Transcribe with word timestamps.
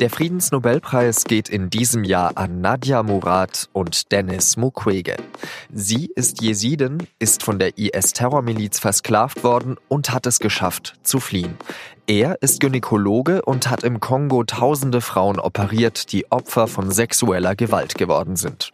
Der 0.00 0.10
Friedensnobelpreis 0.10 1.24
geht 1.24 1.48
in 1.48 1.70
diesem 1.70 2.04
Jahr 2.04 2.30
an 2.36 2.60
Nadia 2.60 3.02
Murad 3.02 3.68
und 3.72 4.12
Dennis 4.12 4.56
Mukwege. 4.56 5.16
Sie 5.72 6.12
ist 6.14 6.40
Jesidin, 6.40 7.08
ist 7.18 7.42
von 7.42 7.58
der 7.58 7.76
IS-Terrormiliz 7.76 8.78
versklavt 8.78 9.42
worden 9.42 9.76
und 9.88 10.12
hat 10.12 10.26
es 10.26 10.38
geschafft, 10.38 10.94
zu 11.02 11.18
fliehen. 11.18 11.56
Er 12.06 12.40
ist 12.42 12.60
Gynäkologe 12.60 13.42
und 13.42 13.68
hat 13.70 13.82
im 13.82 13.98
Kongo 13.98 14.44
tausende 14.44 15.00
Frauen 15.00 15.40
operiert, 15.40 16.12
die 16.12 16.30
Opfer 16.30 16.68
von 16.68 16.92
sexueller 16.92 17.56
Gewalt 17.56 17.98
geworden 17.98 18.36
sind. 18.36 18.70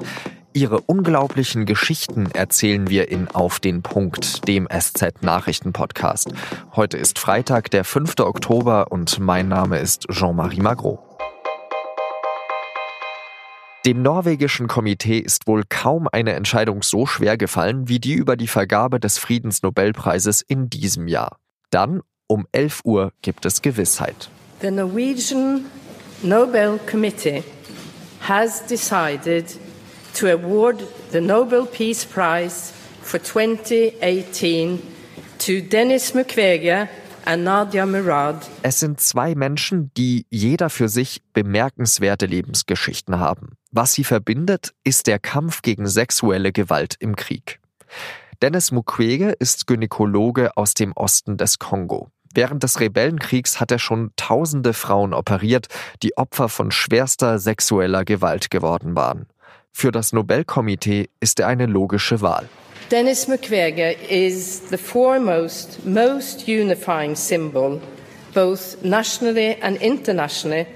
Ihre 0.52 0.82
unglaublichen 0.82 1.64
Geschichten 1.64 2.30
erzählen 2.32 2.88
wir 2.88 3.10
in 3.10 3.28
Auf 3.28 3.58
den 3.58 3.82
Punkt, 3.82 4.46
dem 4.46 4.68
SZ-Nachrichten-Podcast. 4.68 6.32
Heute 6.76 6.96
ist 6.96 7.18
Freitag, 7.18 7.70
der 7.72 7.82
5. 7.82 8.20
Oktober 8.20 8.92
und 8.92 9.18
mein 9.18 9.48
Name 9.48 9.80
ist 9.80 10.06
Jean-Marie 10.10 10.60
Magro. 10.60 11.13
Dem 13.86 14.00
norwegischen 14.00 14.66
Komitee 14.66 15.18
ist 15.18 15.46
wohl 15.46 15.62
kaum 15.68 16.08
eine 16.10 16.32
Entscheidung 16.32 16.82
so 16.82 17.04
schwer 17.04 17.36
gefallen 17.36 17.86
wie 17.86 17.98
die 17.98 18.14
über 18.14 18.34
die 18.34 18.48
Vergabe 18.48 18.98
des 18.98 19.18
Friedensnobelpreises 19.18 20.40
in 20.40 20.70
diesem 20.70 21.06
Jahr. 21.06 21.36
Dann 21.68 22.00
um 22.26 22.46
11 22.52 22.80
Uhr 22.84 23.12
gibt 23.20 23.44
es 23.44 23.60
Gewissheit. 23.60 24.30
The 24.62 24.70
Norwegian 24.70 25.66
Nobel 26.22 26.80
Committee 26.90 27.44
has 28.26 28.64
decided 28.66 29.54
to 30.18 30.28
award 30.28 30.82
the 31.12 31.20
Nobel 31.20 31.66
Peace 31.66 32.06
Prize 32.06 32.72
for 33.02 33.22
2018 33.22 34.80
to 35.38 35.60
Denis 35.60 36.14
Mukwege. 36.14 36.88
Es 38.62 38.80
sind 38.80 39.00
zwei 39.00 39.34
Menschen, 39.34 39.90
die 39.96 40.26
jeder 40.30 40.70
für 40.70 40.88
sich 40.88 41.22
bemerkenswerte 41.32 42.26
Lebensgeschichten 42.26 43.18
haben. 43.18 43.56
Was 43.70 43.92
sie 43.94 44.04
verbindet, 44.04 44.74
ist 44.84 45.06
der 45.06 45.18
Kampf 45.18 45.62
gegen 45.62 45.86
sexuelle 45.86 46.52
Gewalt 46.52 46.96
im 46.98 47.16
Krieg. 47.16 47.60
Dennis 48.42 48.72
Mukwege 48.72 49.30
ist 49.30 49.66
Gynäkologe 49.66 50.56
aus 50.56 50.74
dem 50.74 50.92
Osten 50.92 51.36
des 51.36 51.58
Kongo. 51.58 52.10
Während 52.34 52.64
des 52.64 52.80
Rebellenkriegs 52.80 53.60
hat 53.60 53.70
er 53.70 53.78
schon 53.78 54.10
tausende 54.16 54.72
Frauen 54.72 55.14
operiert, 55.14 55.68
die 56.02 56.16
Opfer 56.16 56.48
von 56.48 56.72
schwerster 56.72 57.38
sexueller 57.38 58.04
Gewalt 58.04 58.50
geworden 58.50 58.96
waren. 58.96 59.26
Für 59.76 59.90
das 59.90 60.12
Nobelkomitee 60.12 61.10
ist 61.18 61.40
er 61.40 61.48
eine 61.48 61.66
logische 61.66 62.20
Wahl. 62.20 62.48
Dennis 62.92 63.26
Mukwege 63.26 63.96
is 64.08 64.62
the 64.70 64.76
foremost, 64.76 65.84
most 65.84 66.46
unifying 66.46 67.16
symbol, 67.16 67.80
both 68.32 68.82
nationally 68.84 69.56
and 69.60 69.82
internationally, 69.82 70.66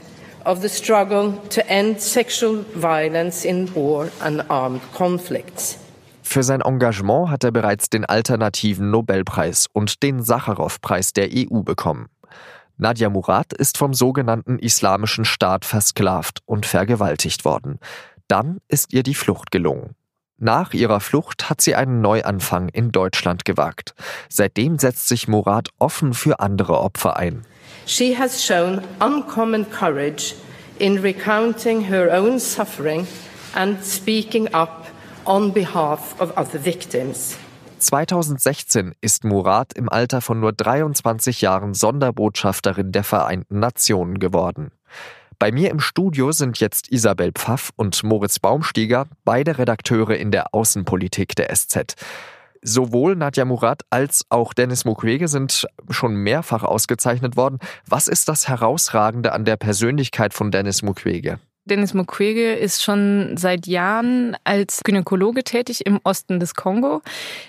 of 0.44 0.62
the 0.62 0.68
struggle 0.68 1.34
to 1.48 1.60
end 1.68 2.00
sexual 2.00 2.64
violence 2.74 3.46
in 3.46 3.72
war 3.72 4.08
and 4.20 4.50
armed 4.50 4.82
conflicts. 4.92 5.78
Für 6.22 6.42
sein 6.42 6.60
Engagement 6.60 7.30
hat 7.30 7.44
er 7.44 7.52
bereits 7.52 7.88
den 7.88 8.04
alternativen 8.04 8.90
Nobelpreis 8.90 9.68
und 9.72 10.02
den 10.02 10.22
Sacharow-Preis 10.22 11.12
der 11.12 11.28
EU 11.32 11.62
bekommen. 11.62 12.08
Nadia 12.78 13.08
Murad 13.10 13.52
ist 13.52 13.78
vom 13.78 13.94
sogenannten 13.94 14.58
Islamischen 14.58 15.24
Staat 15.24 15.64
versklavt 15.64 16.40
und 16.46 16.66
vergewaltigt 16.66 17.44
worden. 17.44 17.78
Dann 18.28 18.58
ist 18.68 18.92
ihr 18.92 19.02
die 19.02 19.14
Flucht 19.14 19.50
gelungen. 19.50 19.94
Nach 20.40 20.72
ihrer 20.72 21.00
Flucht 21.00 21.50
hat 21.50 21.60
sie 21.60 21.74
einen 21.74 22.00
Neuanfang 22.00 22.68
in 22.68 22.92
Deutschland 22.92 23.44
gewagt. 23.44 23.94
Seitdem 24.28 24.78
setzt 24.78 25.08
sich 25.08 25.26
Murad 25.26 25.70
offen 25.78 26.14
für 26.14 26.38
andere 26.38 26.78
Opfer 26.78 27.16
ein. 27.16 27.44
She 27.86 28.16
has 28.16 28.44
shown 28.44 28.82
uncommon 29.00 29.68
courage 29.70 30.34
in 30.78 30.98
recounting 30.98 31.80
her 31.88 32.08
own 32.12 32.38
suffering 32.38 33.06
and 33.54 33.84
speaking 33.84 34.46
up 34.54 34.86
on 35.24 35.52
behalf 35.52 36.14
of 36.20 36.36
other 36.36 36.64
victims. 36.64 37.36
2016 37.80 38.94
ist 39.00 39.24
Murad 39.24 39.72
im 39.72 39.88
Alter 39.88 40.20
von 40.20 40.40
nur 40.40 40.52
23 40.52 41.40
Jahren 41.40 41.74
Sonderbotschafterin 41.74 42.92
der 42.92 43.04
Vereinten 43.04 43.60
Nationen 43.60 44.18
geworden. 44.18 44.72
Bei 45.40 45.52
mir 45.52 45.70
im 45.70 45.78
Studio 45.78 46.32
sind 46.32 46.58
jetzt 46.58 46.90
Isabel 46.90 47.30
Pfaff 47.30 47.70
und 47.76 48.02
Moritz 48.02 48.40
Baumstieger, 48.40 49.06
beide 49.24 49.56
Redakteure 49.56 50.16
in 50.16 50.32
der 50.32 50.52
Außenpolitik 50.52 51.36
der 51.36 51.54
SZ. 51.54 51.94
Sowohl 52.60 53.14
Nadja 53.14 53.44
Murad 53.44 53.82
als 53.88 54.24
auch 54.30 54.52
Dennis 54.52 54.84
Mukwege 54.84 55.28
sind 55.28 55.68
schon 55.90 56.16
mehrfach 56.16 56.64
ausgezeichnet 56.64 57.36
worden. 57.36 57.60
Was 57.86 58.08
ist 58.08 58.28
das 58.28 58.48
Herausragende 58.48 59.32
an 59.32 59.44
der 59.44 59.56
Persönlichkeit 59.56 60.34
von 60.34 60.50
Dennis 60.50 60.82
Mukwege? 60.82 61.38
Dennis 61.68 61.94
Mukwege 61.94 62.54
ist 62.54 62.82
schon 62.82 63.36
seit 63.36 63.66
Jahren 63.66 64.36
als 64.44 64.80
Gynäkologe 64.82 65.44
tätig 65.44 65.86
im 65.86 66.00
Osten 66.02 66.40
des 66.40 66.54
Kongo. 66.54 67.02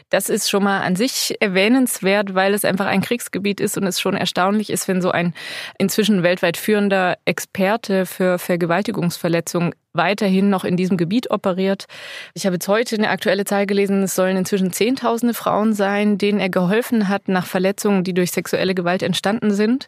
Das 0.10 0.30
ist 0.30 0.50
schon 0.50 0.64
mal 0.64 0.82
an 0.82 0.96
sich 0.96 1.36
erwähnenswert, 1.40 2.36
weil 2.36 2.54
es 2.54 2.66
einfach 2.66 2.86
ein 2.86 3.02
Kriegsgebiet 3.02 3.60
ist 3.60 3.78
und 3.78 3.88
es 3.88 4.00
schon 4.00 4.16
erstaunlich 4.16 4.70
ist, 4.70 4.88
wenn 4.88 5.02
so 5.02 5.12
ein 5.12 5.34
inzwischen 5.78 6.22
weltweit 6.22 6.58
führender 6.58 7.18
Experte 7.26 8.06
für 8.06 8.38
Vergewaltigungsverletzungen 8.38 9.74
weiterhin 9.94 10.50
noch 10.50 10.64
in 10.64 10.78
diesem 10.78 10.98
Gebiet 10.98 11.32
operiert. 11.32 11.86
Ich 12.34 12.46
habe 12.46 12.56
jetzt 12.56 12.68
heute 12.68 12.96
eine 12.96 13.10
aktuelle 13.10 13.46
Zahl 13.46 13.66
gelesen, 13.66 14.04
es 14.04 14.16
sollen 14.16 14.38
inzwischen 14.38 14.72
Zehntausende 14.72 15.34
Frauen 15.34 15.74
sein, 15.74 16.18
denen 16.18 16.40
er 16.40 16.50
geholfen 16.50 17.08
hat 17.08 17.28
nach 17.28 17.48
Verletzungen, 17.48 18.04
die 18.04 18.14
durch 18.14 18.32
sexuelle 18.32 18.76
Gewalt 18.76 19.02
entstanden 19.02 19.52
sind. 19.52 19.88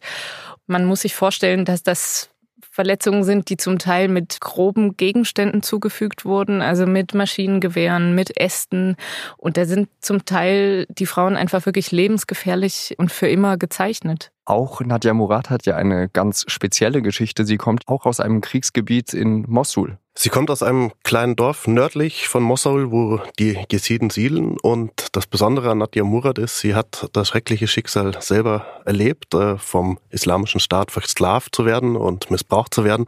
Man 0.67 0.85
muss 0.85 1.01
sich 1.01 1.15
vorstellen, 1.15 1.65
dass 1.65 1.83
das 1.83 2.29
Verletzungen 2.69 3.23
sind, 3.23 3.49
die 3.49 3.57
zum 3.57 3.79
Teil 3.79 4.07
mit 4.07 4.41
groben 4.41 4.97
Gegenständen 4.97 5.63
zugefügt 5.63 6.25
wurden, 6.25 6.61
also 6.61 6.85
mit 6.85 7.13
Maschinengewehren, 7.13 8.15
mit 8.15 8.37
Ästen. 8.37 8.95
Und 9.37 9.57
da 9.57 9.65
sind 9.65 9.89
zum 9.99 10.25
Teil 10.25 10.85
die 10.89 11.05
Frauen 11.05 11.35
einfach 11.35 11.65
wirklich 11.65 11.91
lebensgefährlich 11.91 12.95
und 12.97 13.11
für 13.11 13.27
immer 13.27 13.57
gezeichnet. 13.57 14.31
Auch 14.45 14.81
Nadja 14.81 15.13
Murad 15.13 15.49
hat 15.49 15.65
ja 15.65 15.75
eine 15.75 16.09
ganz 16.09 16.45
spezielle 16.47 17.01
Geschichte. 17.01 17.45
Sie 17.45 17.57
kommt 17.57 17.87
auch 17.87 18.05
aus 18.05 18.19
einem 18.19 18.41
Kriegsgebiet 18.41 19.13
in 19.13 19.45
Mossul. 19.47 19.97
Sie 20.13 20.29
kommt 20.29 20.51
aus 20.51 20.61
einem 20.61 20.91
kleinen 21.03 21.35
Dorf 21.37 21.67
nördlich 21.67 22.27
von 22.27 22.43
Mosul, 22.43 22.91
wo 22.91 23.21
die 23.39 23.57
Jesiden 23.71 24.09
siedeln. 24.09 24.57
Und 24.61 25.07
das 25.13 25.25
Besondere 25.25 25.71
an 25.71 25.77
Nadia 25.77 26.03
Murad 26.03 26.37
ist, 26.37 26.59
sie 26.59 26.75
hat 26.75 27.07
das 27.13 27.29
schreckliche 27.29 27.67
Schicksal 27.67 28.19
selber 28.19 28.65
erlebt, 28.83 29.33
äh, 29.33 29.57
vom 29.57 29.99
islamischen 30.09 30.59
Staat 30.59 30.91
versklavt 30.91 31.55
zu 31.55 31.65
werden 31.65 31.95
und 31.95 32.29
missbraucht 32.29 32.73
zu 32.73 32.83
werden. 32.83 33.05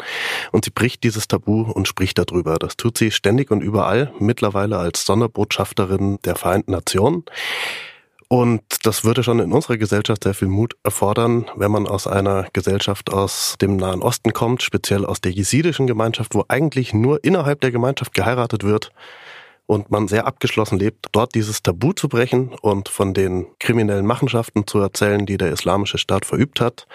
Und 0.51 0.65
sie 0.65 0.71
bricht 0.71 1.03
dieses 1.03 1.27
Tabu 1.27 1.63
und 1.63 1.87
spricht 1.87 2.17
darüber. 2.19 2.57
Das 2.57 2.77
tut 2.77 2.97
sie 2.97 3.11
ständig 3.11 3.51
und 3.51 3.61
überall, 3.61 4.13
mittlerweile 4.19 4.77
als 4.77 5.05
Sonderbotschafterin 5.05 6.19
der 6.23 6.35
Vereinten 6.35 6.71
Nationen. 6.71 7.25
Und 8.33 8.63
das 8.81 9.03
würde 9.03 9.21
schon 9.21 9.37
in 9.37 9.53
unserer 9.53 9.77
Gesellschaft 9.77 10.23
sehr 10.23 10.33
viel 10.33 10.47
Mut 10.47 10.73
erfordern, 10.81 11.45
wenn 11.55 11.69
man 11.69 11.85
aus 11.85 12.07
einer 12.07 12.47
Gesellschaft 12.51 13.13
aus 13.13 13.57
dem 13.61 13.75
Nahen 13.77 14.01
Osten 14.01 14.33
kommt, 14.33 14.63
speziell 14.63 15.05
aus 15.05 15.21
der 15.21 15.31
jesidischen 15.31 15.85
Gemeinschaft, 15.85 16.33
wo 16.33 16.43
eigentlich 16.47 16.95
nur 16.95 17.23
innerhalb 17.23 17.61
der 17.61 17.69
Gemeinschaft 17.69 18.15
geheiratet 18.15 18.63
wird 18.63 18.91
und 19.67 19.91
man 19.91 20.07
sehr 20.07 20.25
abgeschlossen 20.25 20.79
lebt, 20.79 21.09
dort 21.11 21.35
dieses 21.35 21.61
Tabu 21.61 21.93
zu 21.93 22.09
brechen 22.09 22.55
und 22.59 22.89
von 22.89 23.13
den 23.13 23.45
kriminellen 23.59 24.07
Machenschaften 24.07 24.65
zu 24.65 24.79
erzählen, 24.79 25.27
die 25.27 25.37
der 25.37 25.51
islamische 25.51 25.99
Staat 25.99 26.25
verübt 26.25 26.59
hat, 26.59 26.87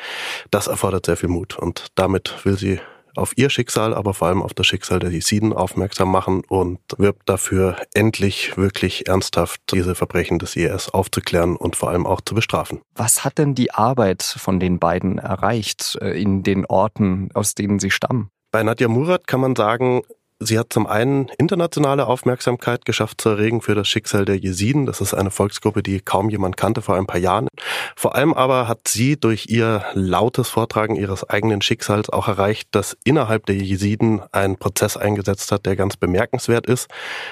das 0.51 0.67
erfordert 0.67 1.07
sehr 1.07 1.17
viel 1.17 1.29
Mut. 1.29 1.57
Und 1.57 1.87
damit 1.95 2.45
will 2.45 2.59
sie 2.59 2.81
auf 3.19 3.37
ihr 3.37 3.51
Schicksal, 3.51 3.95
aber 3.95 4.15
vor 4.15 4.29
allem 4.29 4.43
auf 4.43 4.55
das 4.55 4.67
Schicksal 4.67 4.99
der 4.99 5.11
Jesiden 5.11 5.53
aufmerksam 5.53 6.11
machen 6.11 6.43
und 6.49 6.79
wirbt 6.97 7.29
dafür, 7.29 7.77
endlich 7.95 8.57
wirklich 8.57 9.09
ernsthaft 9.09 9.61
diese 9.73 9.95
Verbrechen 9.95 10.39
des 10.39 10.57
IS 10.57 10.89
aufzuklären 10.89 11.57
und 11.57 11.77
vor 11.77 11.91
allem 11.91 12.07
auch 12.07 12.21
zu 12.21 12.35
bestrafen. 12.35 12.81
Was 12.95 13.25
hat 13.25 13.39
denn 13.39 13.55
die 13.55 13.73
Arbeit 13.73 14.23
von 14.23 14.61
den 14.61 14.79
beiden 14.79 15.19
erreicht 15.19 15.99
äh, 16.01 16.21
in 16.21 16.43
den 16.43 16.67
Orten, 16.67 17.31
aus 17.35 17.55
denen 17.55 17.79
sie 17.79 17.91
stammen? 17.91 18.31
Bei 18.51 18.63
Nadja 18.63 18.89
Murat 18.89 19.27
kann 19.27 19.41
man 19.41 19.55
sagen, 19.55 20.03
Sie 20.41 20.57
hat 20.57 20.73
zum 20.73 20.87
einen 20.87 21.29
internationale 21.37 22.07
Aufmerksamkeit 22.07 22.85
geschafft 22.85 23.21
zu 23.21 23.31
erregen 23.31 23.61
für 23.61 23.75
das 23.75 23.89
Schicksal 23.89 24.25
der 24.25 24.37
Jesiden. 24.37 24.87
Das 24.87 25.01
ist 25.01 25.13
eine 25.13 25.33
Volksgruppe, 25.33 25.83
die 25.83 26.01
kaum 26.01 26.31
jemand 26.31 26.57
kannte 26.57 26.81
vor 26.81 26.95
ein 26.95 27.07
paar 27.07 27.19
Jahren. 27.19 27.49
Vor 27.99 28.15
allem 28.15 28.33
aber 28.33 28.69
hat 28.69 28.87
sie 28.87 29.19
durch 29.19 29.47
ihr 29.49 29.85
lautes 29.93 30.49
Vortragen 30.51 30.95
ihres 30.95 31.29
eigenen 31.29 31.63
Schicksals 31.63 32.09
auch 32.09 32.29
erreicht, 32.29 32.69
dass 32.71 32.97
innerhalb 33.03 33.47
der 33.47 33.57
Jesiden 33.57 34.23
ein 34.31 34.57
Prozess 34.57 34.97
eingesetzt 34.97 35.51
hat, 35.51 35.67
der 35.67 35.75
ganz 35.75 35.97
bemerkenswert 35.97 36.67
ist. 36.67 36.87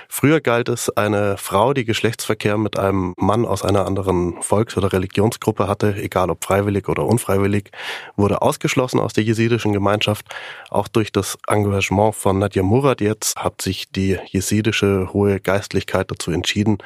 Früher 0.09 0.41
galt 0.41 0.69
es, 0.69 0.91
eine 0.91 1.37
Frau, 1.37 1.73
die 1.73 1.85
Geschlechtsverkehr 1.85 2.59
mit 2.59 2.77
einem 2.81 3.15
Mann 3.17 3.47
aus 3.47 3.63
einer 3.63 3.87
anderen 3.87 4.43
Volks- 4.43 4.77
oder 4.77 4.93
Religionsgruppe 4.93 5.69
hatte, 5.69 5.95
egal 5.95 6.31
ob 6.31 6.45
freiwillig 6.45 6.89
oder 6.89 7.05
unfreiwillig, 7.07 7.71
wurde 8.17 8.43
ausgeschlossen 8.43 8.99
aus 8.99 9.13
der 9.13 9.23
jesidischen 9.23 9.73
Gemeinschaft. 9.73 10.27
Auch 10.71 10.89
durch 10.89 11.13
das 11.13 11.39
Engagement 11.47 12.17
von 12.17 12.41
Nadia 12.41 12.65
Murad 12.65 13.01
jetzt 13.01 13.37
hat 13.37 13.63
sich 13.63 13.93
die 13.93 14.19
jesidische 14.27 15.13
hohe 15.13 15.39
Geistlichkeit 15.39 16.11
dazu 16.11 16.33
entschieden, 16.33 16.79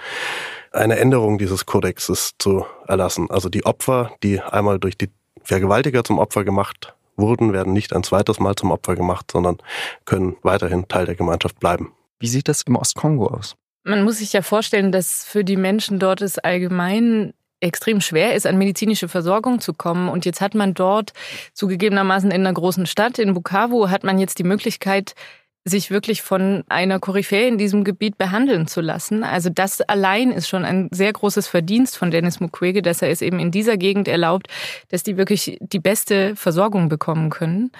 eine 0.71 0.99
Änderung 0.99 1.39
dieses 1.39 1.67
Kodexes 1.67 2.33
zu 2.39 2.65
erlassen. 2.87 3.31
Also 3.31 3.49
die 3.49 3.67
Opfer, 3.67 4.13
die 4.23 4.41
einmal 4.41 4.79
durch 4.79 4.97
die 4.97 5.11
Vergewaltiger 5.43 6.05
zum 6.05 6.19
Opfer 6.19 6.45
gemacht 6.45 6.95
wurden, 7.17 7.53
werden 7.53 7.73
nicht 7.73 7.93
ein 7.93 8.03
zweites 8.03 8.41
Mal 8.41 8.55
zum 8.55 8.71
Opfer 8.71 8.95
gemacht, 8.95 9.31
sondern 9.31 9.59
können 10.05 10.37
weiterhin 10.43 10.89
Teil 10.89 11.07
der 11.07 11.17
Gemeinschaft 11.17 11.59
bleiben. 11.61 11.93
Wie 12.19 12.29
sieht 12.29 12.49
das 12.49 12.63
im 12.63 12.77
Ostkongo 12.77 13.27
aus? 13.27 13.57
Man 13.83 14.05
muss 14.05 14.19
sich 14.19 14.33
ja 14.33 14.43
vorstellen, 14.43 14.93
dass 14.93 15.25
für 15.25 15.43
die 15.43 15.57
Menschen 15.57 15.99
dort 15.99 16.21
es 16.21 16.39
allgemein 16.39 17.33
extrem 17.61 18.01
schwer 18.01 18.35
ist, 18.35 18.47
an 18.47 18.59
medizinische 18.59 19.09
Versorgung 19.09 19.61
zu 19.61 19.75
kommen. 19.75 20.09
Und 20.09 20.25
jetzt 20.25 20.41
hat 20.41 20.55
man 20.55 20.75
dort 20.75 21.13
zugegebenermaßen 21.53 22.31
in 22.31 22.41
einer 22.41 22.55
großen 22.55 22.87
Stadt, 22.87 23.19
in 23.19 23.35
Bukavu, 23.35 23.89
hat 23.89 24.05
man 24.05 24.19
jetzt 24.19 24.39
die 24.39 24.45
Möglichkeit, 24.45 25.15
sich 25.65 25.91
wirklich 25.91 26.23
von 26.23 26.65
einer 26.69 26.99
Koryphäe 26.99 27.47
in 27.47 27.59
diesem 27.59 27.85
Gebiet 27.85 28.17
behandeln 28.17 28.67
zu 28.67 28.81
lassen. 28.81 29.23
Also 29.25 29.51
das 29.51 29.83
allein 29.83 30.31
ist 30.31 30.49
schon 30.49 30.65
ein 30.65 30.89
sehr 30.91 31.13
großes 31.13 31.49
Verdienst 31.49 31.99
von 31.99 32.11
Dennis 32.11 32.41
Mukwege, 32.41 32.81
dass 32.81 33.03
er 33.03 33.11
es 33.11 33.21
eben 33.21 33.39
in 33.39 33.51
dieser 33.51 33.77
Gegend 33.77 34.09
erlaubt, 34.09 34.47
dass 34.89 35.03
die 35.03 35.19
wirklich 35.19 35.59
die 35.61 35.79
beste 35.79 36.35
Versorgung 36.35 36.89
bekommen 36.89 37.29
können. 37.29 37.73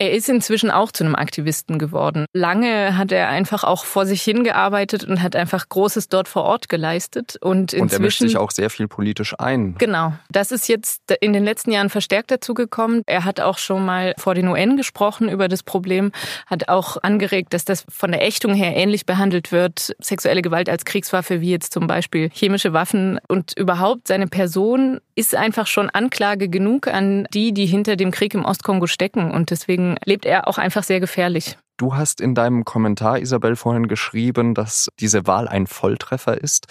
Er 0.00 0.12
ist 0.12 0.28
inzwischen 0.28 0.70
auch 0.70 0.92
zu 0.92 1.02
einem 1.02 1.16
Aktivisten 1.16 1.76
geworden. 1.80 2.26
Lange 2.32 2.96
hat 2.96 3.10
er 3.10 3.28
einfach 3.28 3.64
auch 3.64 3.84
vor 3.84 4.06
sich 4.06 4.22
hingearbeitet 4.22 5.02
und 5.02 5.22
hat 5.22 5.34
einfach 5.34 5.68
Großes 5.68 6.08
dort 6.08 6.28
vor 6.28 6.44
Ort 6.44 6.68
geleistet. 6.68 7.36
Und, 7.40 7.72
inzwischen, 7.72 7.82
und 7.82 7.92
er 7.92 8.00
mischt 8.00 8.20
sich 8.20 8.36
auch 8.36 8.52
sehr 8.52 8.70
viel 8.70 8.86
politisch 8.86 9.34
ein. 9.38 9.74
Genau. 9.78 10.12
Das 10.30 10.52
ist 10.52 10.68
jetzt 10.68 11.02
in 11.20 11.32
den 11.32 11.42
letzten 11.42 11.72
Jahren 11.72 11.90
verstärkt 11.90 12.30
dazu 12.30 12.54
gekommen. 12.54 13.02
Er 13.06 13.24
hat 13.24 13.40
auch 13.40 13.58
schon 13.58 13.84
mal 13.84 14.14
vor 14.18 14.36
den 14.36 14.46
UN 14.46 14.76
gesprochen 14.76 15.28
über 15.28 15.48
das 15.48 15.64
Problem, 15.64 16.12
hat 16.46 16.68
auch 16.68 16.98
angeregt, 17.02 17.52
dass 17.52 17.64
das 17.64 17.84
von 17.88 18.12
der 18.12 18.24
Ächtung 18.24 18.54
her 18.54 18.76
ähnlich 18.76 19.04
behandelt 19.04 19.50
wird. 19.50 19.96
Sexuelle 20.00 20.42
Gewalt 20.42 20.68
als 20.68 20.84
Kriegswaffe, 20.84 21.40
wie 21.40 21.50
jetzt 21.50 21.72
zum 21.72 21.88
Beispiel 21.88 22.30
chemische 22.32 22.72
Waffen. 22.72 23.18
Und 23.26 23.52
überhaupt 23.56 24.06
seine 24.06 24.28
Person 24.28 25.00
ist 25.16 25.34
einfach 25.34 25.66
schon 25.66 25.90
Anklage 25.90 26.48
genug 26.48 26.86
an 26.86 27.26
die, 27.34 27.52
die 27.52 27.66
hinter 27.66 27.96
dem 27.96 28.12
Krieg 28.12 28.34
im 28.34 28.44
Ostkongo 28.44 28.86
stecken. 28.86 29.32
Und 29.32 29.50
deswegen 29.50 29.87
lebt 30.04 30.26
er 30.26 30.48
auch 30.48 30.58
einfach 30.58 30.82
sehr 30.82 31.00
gefährlich. 31.00 31.56
Du 31.78 31.94
hast 31.94 32.20
in 32.20 32.34
deinem 32.34 32.64
Kommentar, 32.64 33.20
Isabel, 33.20 33.54
vorhin 33.54 33.86
geschrieben, 33.86 34.54
dass 34.54 34.88
diese 34.98 35.28
Wahl 35.28 35.46
ein 35.46 35.68
Volltreffer 35.68 36.36
ist. 36.36 36.66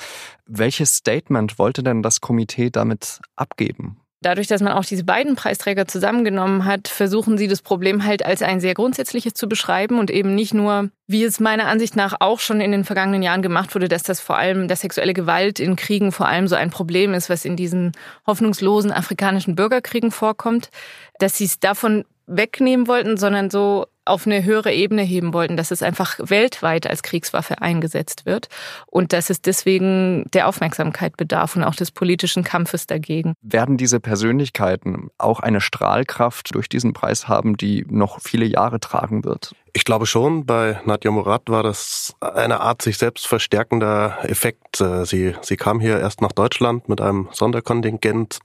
Welches 0.46 0.96
Statement 0.96 1.58
wollte 1.58 1.82
denn 1.82 2.04
das 2.04 2.20
Komitee 2.20 2.70
damit 2.70 3.22
abgeben? 3.38 4.02
Dadurch, 4.22 4.48
dass 4.48 4.62
man 4.62 4.74
auch 4.74 4.84
diese 4.84 5.04
beiden 5.04 5.36
Preisträger 5.36 5.88
zusammengenommen 5.88 6.66
hat, 6.66 6.88
versuchen 6.88 7.38
sie 7.38 7.48
das 7.48 7.62
Problem 7.62 8.04
halt 8.04 8.26
als 8.26 8.42
ein 8.42 8.60
sehr 8.60 8.74
grundsätzliches 8.74 9.36
zu 9.36 9.48
beschreiben 9.48 10.00
und 10.00 10.10
eben 10.10 10.34
nicht 10.34 10.56
nur, 10.56 10.90
wie 11.06 11.24
es 11.24 11.40
meiner 11.40 11.68
Ansicht 11.68 11.96
nach 11.96 12.16
auch 12.20 12.40
schon 12.40 12.60
in 12.60 12.72
den 12.72 12.84
vergangenen 12.84 13.22
Jahren 13.22 13.44
gemacht 13.44 13.76
wurde, 13.76 13.88
dass 13.88 14.02
das 14.02 14.20
vor 14.20 14.36
allem, 14.38 14.68
dass 14.68 14.82
sexuelle 14.82 15.14
Gewalt 15.14 15.60
in 15.60 15.76
Kriegen 15.76 16.12
vor 16.12 16.28
allem 16.28 16.48
so 16.48 16.56
ein 16.56 16.72
Problem 16.72 17.14
ist, 17.14 17.30
was 17.30 17.46
in 17.46 17.56
diesen 17.56 17.92
hoffnungslosen 18.26 18.92
afrikanischen 18.92 19.56
Bürgerkriegen 19.56 20.10
vorkommt, 20.10 20.72
dass 21.20 21.38
sie 21.38 21.46
es 21.46 21.60
davon 21.60 22.04
wegnehmen 22.28 22.88
wollten, 22.88 23.18
sondern 23.18 23.50
so 23.50 23.88
auf 24.08 24.26
eine 24.26 24.44
höhere 24.44 24.74
Ebene 24.74 25.04
heben 25.04 25.34
wollten, 25.34 25.58
dass 25.58 25.72
es 25.72 25.84
einfach 25.84 26.18
weltweit 26.20 26.88
als 26.88 27.04
Kriegswaffe 27.04 27.62
eingesetzt 27.62 28.26
wird 28.26 28.50
und 28.88 29.14
dass 29.14 29.30
es 29.30 29.42
deswegen 29.42 30.26
der 30.34 30.48
Aufmerksamkeit 30.48 31.18
bedarf 31.18 31.56
und 31.56 31.64
auch 31.64 31.76
des 31.76 31.92
politischen 31.92 32.44
Kampfes 32.44 32.88
dagegen. 32.88 33.34
Werden 33.42 33.78
diese 33.78 34.00
Persönlichkeiten 34.00 35.10
auch 35.18 35.40
eine 35.40 35.62
Strahlkraft 35.62 36.56
durch 36.56 36.70
diesen 36.70 36.94
Preis 36.94 37.28
haben, 37.28 37.58
die 37.58 37.86
noch 37.90 38.20
viele 38.22 38.46
Jahre 38.46 38.80
tragen 38.80 39.24
wird? 39.24 39.54
Ich 39.78 39.86
glaube 39.86 40.08
schon, 40.08 40.48
bei 40.48 40.82
Nadja 40.86 41.12
Murad 41.12 41.44
war 41.50 41.62
das 41.62 42.16
eine 42.20 42.62
Art 42.62 42.82
sich 42.82 42.98
selbst 42.98 43.28
verstärkender 43.28 44.18
Effekt. 44.24 44.82
Äh, 44.82 45.06
sie, 45.06 45.36
sie 45.42 45.56
kam 45.56 45.80
hier 45.80 46.00
erst 46.00 46.20
nach 46.20 46.32
Deutschland 46.32 46.90
mit 46.90 47.00
einem 47.00 47.28
Sonderkontingent. 47.32 48.40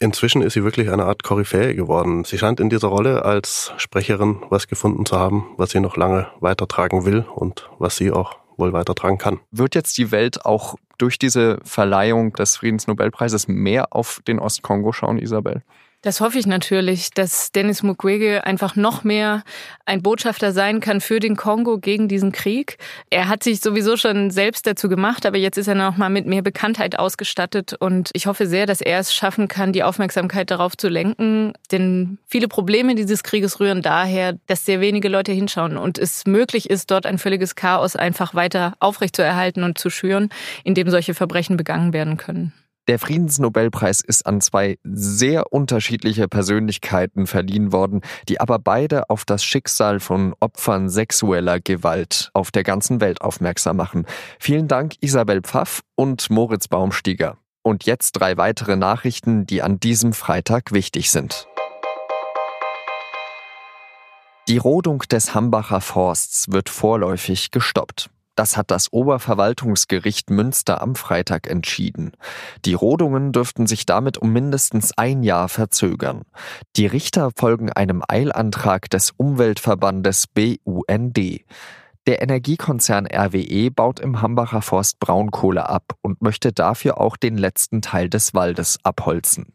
Inzwischen 0.00 0.40
ist 0.40 0.54
sie 0.54 0.64
wirklich 0.64 0.90
eine 0.90 1.04
Art 1.04 1.24
Koryphäe 1.24 1.74
geworden. 1.74 2.24
Sie 2.24 2.38
scheint 2.38 2.58
in 2.58 2.70
dieser 2.70 2.88
Rolle 2.88 3.22
als 3.22 3.74
Sprecherin 3.76 4.38
was 4.48 4.66
gefunden 4.66 4.91
zu 5.04 5.18
haben, 5.18 5.46
was 5.56 5.70
sie 5.70 5.80
noch 5.80 5.96
lange 5.96 6.28
weitertragen 6.40 7.04
will 7.04 7.24
und 7.34 7.68
was 7.78 7.96
sie 7.96 8.10
auch 8.10 8.36
wohl 8.56 8.72
weitertragen 8.72 9.18
kann. 9.18 9.40
Wird 9.50 9.74
jetzt 9.74 9.98
die 9.98 10.10
Welt 10.10 10.44
auch 10.44 10.76
durch 10.98 11.18
diese 11.18 11.58
Verleihung 11.64 12.32
des 12.32 12.56
Friedensnobelpreises 12.56 13.48
mehr 13.48 13.94
auf 13.94 14.20
den 14.26 14.38
Ostkongo 14.38 14.92
schauen, 14.92 15.18
Isabel? 15.18 15.62
Das 16.02 16.20
hoffe 16.20 16.36
ich 16.36 16.46
natürlich, 16.46 17.12
dass 17.12 17.52
Dennis 17.52 17.84
Mukwege 17.84 18.44
einfach 18.44 18.74
noch 18.74 19.04
mehr 19.04 19.44
ein 19.86 20.02
Botschafter 20.02 20.50
sein 20.50 20.80
kann 20.80 21.00
für 21.00 21.20
den 21.20 21.36
Kongo 21.36 21.78
gegen 21.78 22.08
diesen 22.08 22.32
Krieg. 22.32 22.76
Er 23.08 23.28
hat 23.28 23.44
sich 23.44 23.60
sowieso 23.60 23.96
schon 23.96 24.32
selbst 24.32 24.66
dazu 24.66 24.88
gemacht, 24.88 25.24
aber 25.26 25.38
jetzt 25.38 25.58
ist 25.58 25.68
er 25.68 25.76
noch 25.76 25.96
mal 25.96 26.10
mit 26.10 26.26
mehr 26.26 26.42
Bekanntheit 26.42 26.98
ausgestattet 26.98 27.74
und 27.74 28.10
ich 28.14 28.26
hoffe 28.26 28.48
sehr, 28.48 28.66
dass 28.66 28.80
er 28.80 28.98
es 28.98 29.14
schaffen 29.14 29.46
kann, 29.46 29.72
die 29.72 29.84
Aufmerksamkeit 29.84 30.50
darauf 30.50 30.76
zu 30.76 30.88
lenken, 30.88 31.52
denn 31.70 32.18
viele 32.26 32.48
Probleme 32.48 32.96
dieses 32.96 33.22
Krieges 33.22 33.60
rühren 33.60 33.80
daher, 33.80 34.36
dass 34.48 34.66
sehr 34.66 34.80
wenige 34.80 35.08
Leute 35.08 35.30
hinschauen 35.30 35.76
und 35.76 35.98
es 35.98 36.26
möglich 36.26 36.68
ist, 36.68 36.90
dort 36.90 37.06
ein 37.06 37.18
völliges 37.18 37.54
Chaos 37.54 37.94
einfach 37.94 38.34
weiter 38.34 38.74
aufrechtzuerhalten 38.80 39.62
und 39.62 39.78
zu 39.78 39.88
schüren, 39.88 40.30
indem 40.64 40.90
solche 40.90 41.14
Verbrechen 41.14 41.56
begangen 41.56 41.92
werden 41.92 42.16
können. 42.16 42.52
Der 42.88 42.98
Friedensnobelpreis 42.98 44.00
ist 44.00 44.26
an 44.26 44.40
zwei 44.40 44.76
sehr 44.82 45.52
unterschiedliche 45.52 46.26
Persönlichkeiten 46.26 47.28
verliehen 47.28 47.70
worden, 47.70 48.00
die 48.28 48.40
aber 48.40 48.58
beide 48.58 49.08
auf 49.08 49.24
das 49.24 49.44
Schicksal 49.44 50.00
von 50.00 50.34
Opfern 50.40 50.88
sexueller 50.88 51.60
Gewalt 51.60 52.30
auf 52.34 52.50
der 52.50 52.64
ganzen 52.64 53.00
Welt 53.00 53.20
aufmerksam 53.20 53.76
machen. 53.76 54.04
Vielen 54.40 54.66
Dank 54.66 54.94
Isabel 55.00 55.42
Pfaff 55.42 55.82
und 55.94 56.28
Moritz 56.30 56.66
Baumstieger. 56.66 57.38
Und 57.62 57.84
jetzt 57.84 58.12
drei 58.12 58.36
weitere 58.36 58.74
Nachrichten, 58.74 59.46
die 59.46 59.62
an 59.62 59.78
diesem 59.78 60.12
Freitag 60.12 60.72
wichtig 60.72 61.12
sind. 61.12 61.46
Die 64.48 64.58
Rodung 64.58 64.98
des 65.08 65.36
Hambacher 65.36 65.80
Forsts 65.80 66.50
wird 66.50 66.68
vorläufig 66.68 67.52
gestoppt. 67.52 68.10
Das 68.42 68.56
hat 68.56 68.72
das 68.72 68.92
Oberverwaltungsgericht 68.92 70.28
Münster 70.28 70.82
am 70.82 70.96
Freitag 70.96 71.46
entschieden. 71.48 72.10
Die 72.64 72.74
Rodungen 72.74 73.30
dürften 73.30 73.68
sich 73.68 73.86
damit 73.86 74.18
um 74.18 74.32
mindestens 74.32 74.98
ein 74.98 75.22
Jahr 75.22 75.48
verzögern. 75.48 76.22
Die 76.74 76.86
Richter 76.86 77.30
folgen 77.36 77.70
einem 77.70 78.02
Eilantrag 78.08 78.90
des 78.90 79.12
Umweltverbandes 79.12 80.26
BUND. 80.26 81.44
Der 82.08 82.20
Energiekonzern 82.20 83.06
RWE 83.06 83.70
baut 83.70 84.00
im 84.00 84.20
Hambacher 84.20 84.60
Forst 84.60 84.98
Braunkohle 84.98 85.68
ab 85.68 85.92
und 86.00 86.20
möchte 86.20 86.52
dafür 86.52 87.00
auch 87.00 87.16
den 87.16 87.38
letzten 87.38 87.80
Teil 87.80 88.08
des 88.08 88.34
Waldes 88.34 88.80
abholzen. 88.82 89.54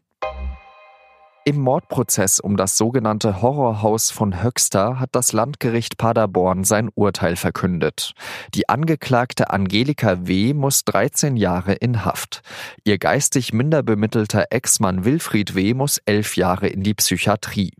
Im 1.48 1.60
Mordprozess 1.60 2.40
um 2.40 2.58
das 2.58 2.76
sogenannte 2.76 3.40
Horrorhaus 3.40 4.10
von 4.10 4.42
Höxter 4.42 5.00
hat 5.00 5.14
das 5.14 5.32
Landgericht 5.32 5.96
Paderborn 5.96 6.62
sein 6.62 6.90
Urteil 6.94 7.36
verkündet. 7.36 8.12
Die 8.52 8.68
Angeklagte 8.68 9.48
Angelika 9.48 10.26
W. 10.26 10.52
muss 10.52 10.84
13 10.84 11.38
Jahre 11.38 11.72
in 11.72 12.04
Haft. 12.04 12.42
Ihr 12.84 12.98
geistig 12.98 13.54
minder 13.54 13.82
bemittelter 13.82 14.44
Ex-Mann 14.50 15.06
Wilfried 15.06 15.54
W. 15.54 15.72
muss 15.72 15.96
elf 16.04 16.36
Jahre 16.36 16.68
in 16.68 16.82
die 16.82 16.92
Psychiatrie. 16.92 17.72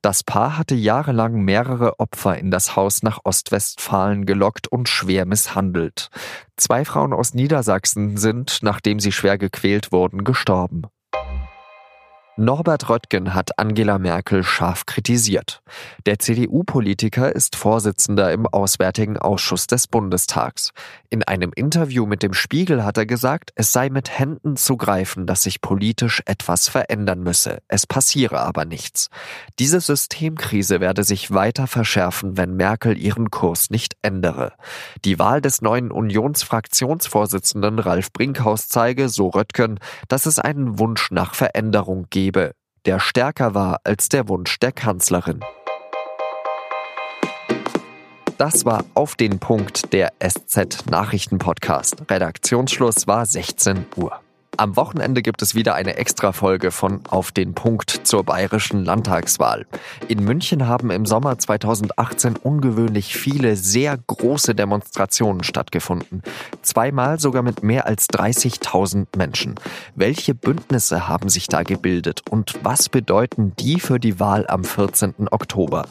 Das 0.00 0.24
Paar 0.24 0.58
hatte 0.58 0.74
jahrelang 0.74 1.42
mehrere 1.44 2.00
Opfer 2.00 2.36
in 2.36 2.50
das 2.50 2.74
Haus 2.74 3.04
nach 3.04 3.20
Ostwestfalen 3.22 4.26
gelockt 4.26 4.66
und 4.66 4.88
schwer 4.88 5.26
misshandelt. 5.26 6.08
Zwei 6.56 6.84
Frauen 6.84 7.12
aus 7.12 7.34
Niedersachsen 7.34 8.16
sind, 8.16 8.58
nachdem 8.62 8.98
sie 8.98 9.12
schwer 9.12 9.38
gequält 9.38 9.92
wurden, 9.92 10.24
gestorben. 10.24 10.88
Norbert 12.38 12.88
Röttgen 12.88 13.34
hat 13.34 13.58
Angela 13.58 13.98
Merkel 13.98 14.42
scharf 14.42 14.86
kritisiert. 14.86 15.60
Der 16.06 16.18
CDU-Politiker 16.18 17.30
ist 17.30 17.56
Vorsitzender 17.56 18.32
im 18.32 18.46
Auswärtigen 18.46 19.18
Ausschuss 19.18 19.66
des 19.66 19.86
Bundestags. 19.86 20.70
In 21.10 21.22
einem 21.24 21.52
Interview 21.54 22.06
mit 22.06 22.22
dem 22.22 22.32
Spiegel 22.32 22.84
hat 22.84 22.96
er 22.96 23.04
gesagt, 23.04 23.50
es 23.54 23.70
sei 23.72 23.90
mit 23.90 24.18
Händen 24.18 24.56
zu 24.56 24.78
greifen, 24.78 25.26
dass 25.26 25.42
sich 25.42 25.60
politisch 25.60 26.22
etwas 26.24 26.70
verändern 26.70 27.22
müsse. 27.22 27.58
Es 27.68 27.86
passiere 27.86 28.40
aber 28.40 28.64
nichts. 28.64 29.10
Diese 29.58 29.80
Systemkrise 29.80 30.80
werde 30.80 31.04
sich 31.04 31.32
weiter 31.32 31.66
verschärfen, 31.66 32.38
wenn 32.38 32.56
Merkel 32.56 32.96
ihren 32.96 33.30
Kurs 33.30 33.68
nicht 33.68 33.98
ändere. 34.00 34.54
Die 35.04 35.18
Wahl 35.18 35.42
des 35.42 35.60
neuen 35.60 35.90
Unionsfraktionsvorsitzenden 35.90 37.78
Ralf 37.78 38.10
Brinkhaus 38.10 38.68
zeige, 38.68 39.10
so 39.10 39.28
Röttgen, 39.28 39.78
dass 40.08 40.24
es 40.24 40.38
einen 40.38 40.78
Wunsch 40.78 41.10
nach 41.10 41.34
Veränderung 41.34 42.06
gebe 42.08 42.21
gebe, 42.22 42.52
der 42.86 43.00
stärker 43.00 43.52
war 43.52 43.80
als 43.82 44.08
der 44.08 44.28
Wunsch 44.28 44.60
der 44.60 44.70
Kanzlerin. 44.70 45.40
Das 48.38 48.64
war 48.64 48.84
auf 48.94 49.16
den 49.16 49.40
Punkt 49.40 49.92
der 49.92 50.12
SZ 50.20 50.88
Nachrichten 50.88 51.38
Podcast. 51.38 51.96
Redaktionsschluss 52.08 53.08
war 53.08 53.26
16 53.26 53.86
Uhr. 53.96 54.21
Am 54.58 54.76
Wochenende 54.76 55.22
gibt 55.22 55.40
es 55.40 55.54
wieder 55.54 55.74
eine 55.74 55.96
Extrafolge 55.96 56.72
von 56.72 57.00
Auf 57.08 57.32
den 57.32 57.54
Punkt 57.54 57.90
zur 57.90 58.22
bayerischen 58.22 58.84
Landtagswahl. 58.84 59.66
In 60.08 60.22
München 60.22 60.68
haben 60.68 60.90
im 60.90 61.06
Sommer 61.06 61.38
2018 61.38 62.36
ungewöhnlich 62.36 63.16
viele 63.16 63.56
sehr 63.56 63.96
große 63.96 64.54
Demonstrationen 64.54 65.42
stattgefunden. 65.42 66.22
Zweimal 66.60 67.18
sogar 67.18 67.42
mit 67.42 67.62
mehr 67.62 67.86
als 67.86 68.10
30.000 68.10 69.06
Menschen. 69.16 69.54
Welche 69.94 70.34
Bündnisse 70.34 71.08
haben 71.08 71.30
sich 71.30 71.46
da 71.46 71.62
gebildet 71.62 72.20
und 72.28 72.58
was 72.62 72.90
bedeuten 72.90 73.54
die 73.58 73.80
für 73.80 73.98
die 73.98 74.20
Wahl 74.20 74.46
am 74.46 74.64
14. 74.64 75.28
Oktober? 75.30 75.86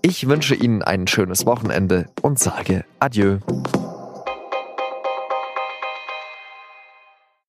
Ich 0.00 0.26
wünsche 0.26 0.54
Ihnen 0.54 0.82
ein 0.82 1.06
schönes 1.06 1.44
Wochenende 1.44 2.06
und 2.22 2.38
sage 2.38 2.86
Adieu. 2.98 3.40